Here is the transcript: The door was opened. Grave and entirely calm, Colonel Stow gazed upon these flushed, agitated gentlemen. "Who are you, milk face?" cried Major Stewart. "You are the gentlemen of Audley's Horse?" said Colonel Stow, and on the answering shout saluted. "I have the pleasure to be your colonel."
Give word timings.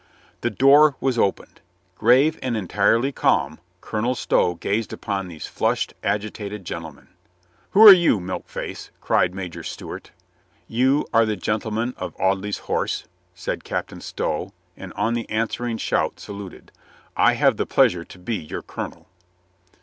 The 0.39 0.49
door 0.49 0.95
was 0.99 1.19
opened. 1.19 1.59
Grave 1.95 2.39
and 2.41 2.57
entirely 2.57 3.11
calm, 3.11 3.59
Colonel 3.81 4.15
Stow 4.15 4.55
gazed 4.55 4.91
upon 4.91 5.27
these 5.27 5.45
flushed, 5.45 5.93
agitated 6.03 6.65
gentlemen. 6.65 7.09
"Who 7.73 7.87
are 7.87 7.93
you, 7.93 8.19
milk 8.19 8.49
face?" 8.49 8.89
cried 8.99 9.35
Major 9.35 9.61
Stewart. 9.61 10.09
"You 10.67 11.05
are 11.13 11.27
the 11.27 11.35
gentlemen 11.35 11.93
of 11.97 12.19
Audley's 12.19 12.57
Horse?" 12.65 13.03
said 13.35 13.63
Colonel 13.63 14.01
Stow, 14.01 14.53
and 14.75 14.91
on 14.93 15.13
the 15.13 15.29
answering 15.29 15.77
shout 15.77 16.19
saluted. 16.19 16.71
"I 17.15 17.33
have 17.33 17.57
the 17.57 17.67
pleasure 17.67 18.03
to 18.03 18.17
be 18.17 18.37
your 18.37 18.63
colonel." 18.63 19.05